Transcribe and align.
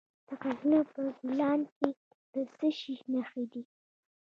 د 0.27 0.29
غزني 0.41 0.79
په 0.93 1.01
ګیلان 1.19 1.59
کې 1.75 1.89
د 2.33 2.35
څه 2.55 2.67
شي 2.79 2.93
نښې 3.11 3.43
دي؟ 3.51 3.63